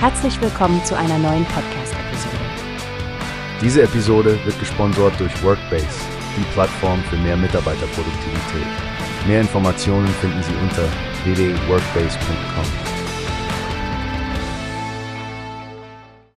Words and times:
Herzlich 0.00 0.40
willkommen 0.40 0.84
zu 0.84 0.96
einer 0.96 1.18
neuen 1.18 1.44
Podcast-Episode. 1.46 2.36
Diese 3.60 3.82
Episode 3.82 4.38
wird 4.44 4.56
gesponsert 4.60 5.18
durch 5.18 5.42
Workbase, 5.42 5.88
die 6.36 6.44
Plattform 6.52 7.02
für 7.10 7.16
mehr 7.16 7.36
Mitarbeiterproduktivität. 7.36 8.68
Mehr 9.26 9.40
Informationen 9.40 10.06
finden 10.06 10.40
Sie 10.44 10.54
unter 10.62 10.84
www.workbase.com. 11.24 12.64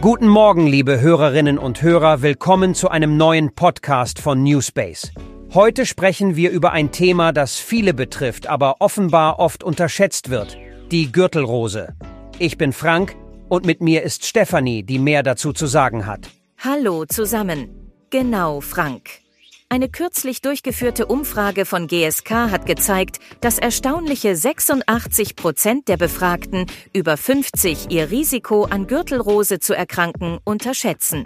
Guten 0.00 0.28
Morgen, 0.28 0.68
liebe 0.68 1.00
Hörerinnen 1.00 1.58
und 1.58 1.82
Hörer, 1.82 2.22
willkommen 2.22 2.76
zu 2.76 2.88
einem 2.88 3.16
neuen 3.16 3.56
Podcast 3.56 4.20
von 4.20 4.44
Newspace. 4.44 5.10
Heute 5.54 5.86
sprechen 5.86 6.36
wir 6.36 6.52
über 6.52 6.70
ein 6.70 6.92
Thema, 6.92 7.32
das 7.32 7.58
viele 7.58 7.94
betrifft, 7.94 8.46
aber 8.46 8.76
offenbar 8.78 9.40
oft 9.40 9.64
unterschätzt 9.64 10.30
wird, 10.30 10.56
die 10.92 11.10
Gürtelrose. 11.10 11.96
Ich 12.38 12.56
bin 12.56 12.72
Frank 12.72 13.16
und 13.50 13.66
mit 13.66 13.82
mir 13.82 14.02
ist 14.02 14.24
Stefanie, 14.24 14.82
die 14.82 14.98
mehr 14.98 15.22
dazu 15.22 15.52
zu 15.52 15.66
sagen 15.66 16.06
hat. 16.06 16.30
Hallo 16.58 17.04
zusammen. 17.04 17.68
Genau, 18.08 18.60
Frank. 18.60 19.10
Eine 19.68 19.88
kürzlich 19.88 20.40
durchgeführte 20.40 21.06
Umfrage 21.06 21.64
von 21.64 21.86
GSK 21.86 22.50
hat 22.50 22.66
gezeigt, 22.66 23.18
dass 23.40 23.58
erstaunliche 23.58 24.34
86 24.34 25.36
Prozent 25.36 25.88
der 25.88 25.96
Befragten 25.96 26.66
über 26.92 27.16
50 27.16 27.90
ihr 27.90 28.10
Risiko 28.10 28.64
an 28.64 28.86
Gürtelrose 28.86 29.60
zu 29.60 29.74
erkranken 29.74 30.38
unterschätzen. 30.44 31.24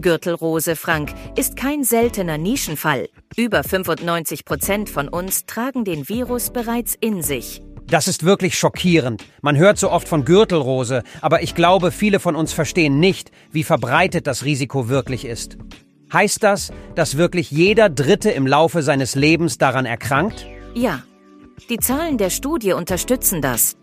Gürtelrose, 0.00 0.76
Frank, 0.76 1.14
ist 1.36 1.56
kein 1.56 1.84
seltener 1.84 2.38
Nischenfall. 2.38 3.08
Über 3.36 3.62
95 3.62 4.44
Prozent 4.44 4.90
von 4.90 5.08
uns 5.08 5.46
tragen 5.46 5.84
den 5.84 6.08
Virus 6.08 6.50
bereits 6.50 6.96
in 7.00 7.22
sich. 7.22 7.62
Das 7.88 8.08
ist 8.08 8.24
wirklich 8.24 8.58
schockierend. 8.58 9.24
Man 9.42 9.56
hört 9.56 9.78
so 9.78 9.90
oft 9.90 10.08
von 10.08 10.24
Gürtelrose, 10.24 11.04
aber 11.20 11.42
ich 11.42 11.54
glaube, 11.54 11.92
viele 11.92 12.18
von 12.18 12.34
uns 12.34 12.52
verstehen 12.52 12.98
nicht, 12.98 13.30
wie 13.52 13.62
verbreitet 13.62 14.26
das 14.26 14.44
Risiko 14.44 14.88
wirklich 14.88 15.24
ist. 15.24 15.56
Heißt 16.12 16.42
das, 16.42 16.72
dass 16.94 17.16
wirklich 17.16 17.50
jeder 17.50 17.88
Dritte 17.88 18.30
im 18.30 18.46
Laufe 18.46 18.82
seines 18.82 19.14
Lebens 19.14 19.58
daran 19.58 19.86
erkrankt? 19.86 20.46
Ja. 20.74 21.02
Die 21.70 21.78
Zahlen 21.78 22.18
der 22.18 22.30
Studie 22.30 22.72
unterstützen 22.72 23.40
das. 23.40 23.76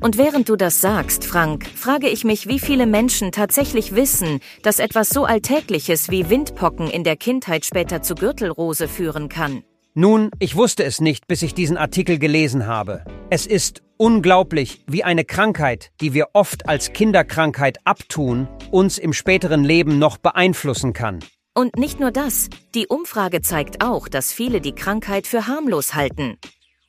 Und 0.00 0.18
während 0.18 0.48
du 0.48 0.56
das 0.56 0.80
sagst, 0.80 1.24
Frank, 1.24 1.66
frage 1.66 2.08
ich 2.08 2.24
mich, 2.24 2.46
wie 2.46 2.58
viele 2.58 2.86
Menschen 2.86 3.32
tatsächlich 3.32 3.94
wissen, 3.94 4.40
dass 4.62 4.78
etwas 4.78 5.08
so 5.08 5.24
Alltägliches 5.24 6.10
wie 6.10 6.30
Windpocken 6.30 6.88
in 6.88 7.04
der 7.04 7.16
Kindheit 7.16 7.64
später 7.64 8.02
zu 8.02 8.14
Gürtelrose 8.14 8.88
führen 8.88 9.28
kann. 9.28 9.62
Nun, 9.94 10.30
ich 10.38 10.56
wusste 10.56 10.84
es 10.84 11.00
nicht, 11.00 11.26
bis 11.26 11.42
ich 11.42 11.54
diesen 11.54 11.78
Artikel 11.78 12.18
gelesen 12.18 12.66
habe. 12.66 13.04
Es 13.28 13.44
ist 13.44 13.82
unglaublich, 13.96 14.84
wie 14.86 15.02
eine 15.02 15.24
Krankheit, 15.24 15.90
die 16.00 16.14
wir 16.14 16.28
oft 16.32 16.68
als 16.68 16.92
Kinderkrankheit 16.92 17.78
abtun, 17.82 18.46
uns 18.70 18.98
im 18.98 19.12
späteren 19.12 19.64
Leben 19.64 19.98
noch 19.98 20.18
beeinflussen 20.18 20.92
kann. 20.92 21.18
Und 21.52 21.76
nicht 21.76 21.98
nur 21.98 22.12
das, 22.12 22.48
die 22.76 22.86
Umfrage 22.86 23.42
zeigt 23.42 23.82
auch, 23.82 24.06
dass 24.06 24.32
viele 24.32 24.60
die 24.60 24.76
Krankheit 24.76 25.26
für 25.26 25.48
harmlos 25.48 25.96
halten. 25.96 26.38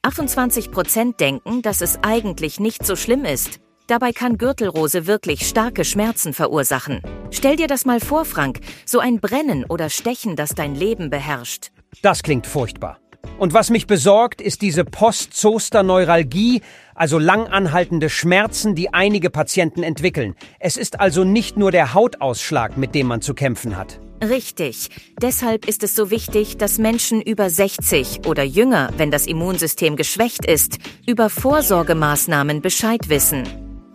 28 0.03 0.69
Prozent 0.71 1.19
denken, 1.19 1.63
dass 1.63 1.81
es 1.81 1.97
eigentlich 2.03 2.59
nicht 2.59 2.85
so 2.85 2.95
schlimm 2.95 3.25
ist. 3.25 3.59
Dabei 3.88 4.11
kann 4.11 4.38
Gürtelrose 4.38 5.08
wirklich 5.08 5.47
starke 5.47 5.85
Schmerzen 5.85 6.33
verursachen. 6.33 7.02
Stell 7.31 7.55
dir 7.55 7.67
das 7.67 7.85
mal 7.85 7.99
vor, 7.99 8.25
Frank, 8.25 8.59
so 8.85 8.99
ein 8.99 9.19
Brennen 9.19 9.65
oder 9.65 9.89
Stechen, 9.89 10.35
das 10.35 10.52
dein 10.52 10.75
Leben 10.75 11.09
beherrscht. 11.09 11.71
Das 12.03 12.21
klingt 12.21 12.45
furchtbar. 12.45 12.99
Und 13.38 13.53
was 13.53 13.69
mich 13.69 13.85
besorgt, 13.85 14.41
ist 14.41 14.63
diese 14.63 14.83
Post-Zoster-Neuralgie, 14.83 16.61
also 16.95 17.19
langanhaltende 17.19 18.09
Schmerzen, 18.09 18.73
die 18.73 18.93
einige 18.93 19.30
Patienten 19.30 19.83
entwickeln. 19.83 20.35
Es 20.59 20.75
ist 20.75 20.99
also 20.99 21.23
nicht 21.23 21.55
nur 21.55 21.71
der 21.71 21.93
Hautausschlag, 21.93 22.77
mit 22.77 22.95
dem 22.95 23.08
man 23.08 23.21
zu 23.21 23.36
kämpfen 23.36 23.77
hat. 23.77 23.99
Richtig. 24.23 24.89
Deshalb 25.21 25.67
ist 25.67 25.83
es 25.83 25.93
so 25.93 26.09
wichtig, 26.09 26.58
dass 26.58 26.80
Menschen 26.80 27.21
über 27.21 27.52
60 27.52 28.25
oder 28.25 28.42
jünger, 28.42 28.89
wenn 28.98 29.11
das 29.11 29.27
Immunsystem 29.27 29.95
geschwächt 29.95 30.43
ist, 30.45 30.80
über 31.05 31.30
Vorsorgemaßnahmen 31.30 32.64
Bescheid 32.64 33.09
wissen. 33.09 33.43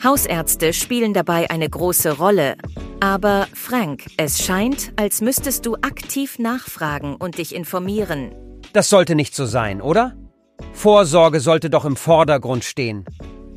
Hausärzte 0.05 0.73
spielen 0.73 1.15
dabei 1.15 1.51
eine 1.51 1.69
große 1.69 2.19
Rolle. 2.19 2.55
Aber 3.01 3.49
Frank, 3.55 4.05
es 4.17 4.45
scheint, 4.45 4.93
als 4.95 5.21
müsstest 5.21 5.67
du 5.67 5.75
aktiv 5.75 6.39
nachfragen 6.39 7.17
und 7.17 7.39
dich 7.39 7.53
informieren. 7.55 8.33
Das 8.73 8.89
sollte 8.89 9.15
nicht 9.15 9.35
so 9.35 9.45
sein, 9.45 9.83
oder? 9.83 10.17
Vorsorge 10.73 11.41
sollte 11.41 11.69
doch 11.69 11.85
im 11.85 11.97
Vordergrund 11.97 12.65
stehen. 12.65 13.05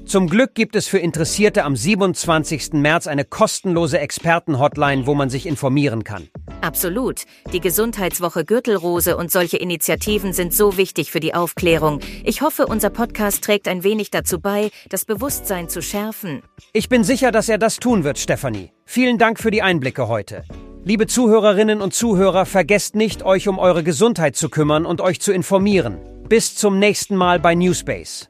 Zum 0.05 0.29
Glück 0.29 0.53
gibt 0.53 0.75
es 0.75 0.87
für 0.87 0.99
Interessierte 0.99 1.63
am 1.63 1.75
27. 1.75 2.73
März 2.73 3.07
eine 3.07 3.25
kostenlose 3.25 3.97
Expertenhotline, 3.97 5.07
wo 5.07 5.15
man 5.15 5.31
sich 5.31 5.47
informieren 5.47 6.03
kann. 6.03 6.29
Absolut. 6.61 7.23
Die 7.53 7.59
Gesundheitswoche 7.59 8.45
Gürtelrose 8.45 9.17
und 9.17 9.31
solche 9.31 9.57
Initiativen 9.57 10.31
sind 10.31 10.53
so 10.53 10.77
wichtig 10.77 11.11
für 11.11 11.19
die 11.19 11.33
Aufklärung. 11.33 12.01
Ich 12.23 12.41
hoffe, 12.43 12.67
unser 12.67 12.91
Podcast 12.91 13.43
trägt 13.43 13.67
ein 13.67 13.83
wenig 13.83 14.11
dazu 14.11 14.39
bei, 14.39 14.69
das 14.89 15.05
Bewusstsein 15.05 15.69
zu 15.69 15.81
schärfen. 15.81 16.43
Ich 16.71 16.87
bin 16.87 17.03
sicher, 17.03 17.31
dass 17.31 17.49
er 17.49 17.57
das 17.57 17.77
tun 17.77 18.03
wird, 18.03 18.19
Stefanie. 18.19 18.71
Vielen 18.85 19.17
Dank 19.17 19.39
für 19.39 19.49
die 19.49 19.63
Einblicke 19.63 20.07
heute. 20.07 20.43
Liebe 20.83 21.07
Zuhörerinnen 21.07 21.81
und 21.81 21.95
Zuhörer, 21.95 22.45
vergesst 22.45 22.95
nicht, 22.95 23.23
euch 23.23 23.47
um 23.47 23.57
eure 23.57 23.83
Gesundheit 23.83 24.35
zu 24.35 24.49
kümmern 24.49 24.85
und 24.85 25.01
euch 25.01 25.19
zu 25.19 25.33
informieren. 25.33 25.97
Bis 26.29 26.55
zum 26.55 26.77
nächsten 26.77 27.15
Mal 27.15 27.39
bei 27.39 27.55
Newspace. 27.55 28.29